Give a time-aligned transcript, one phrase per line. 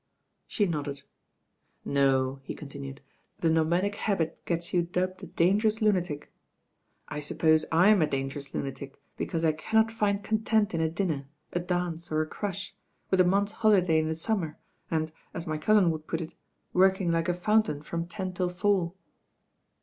[0.47, 1.03] She nodded.
[1.85, 3.01] "No," he continued,
[3.39, 6.33] "the nomadic habit gets you dubbed a dangerous lunatic.
[7.07, 11.27] I suppose I'm a dan gerous lunatic, because I cannot find content in a dinner,
[11.53, 12.73] a dance, or a crush,
[13.11, 14.57] with a month's holiday in the summer
[14.89, 16.33] and, as my cousin would put it,
[16.73, 18.95] work ing like a fountain from ten till four."